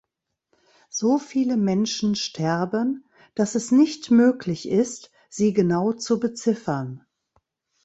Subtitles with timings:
[0.89, 3.05] So viele Menschen sterben,
[3.35, 7.05] dass es nicht möglich ist, sie genau zu beziffern.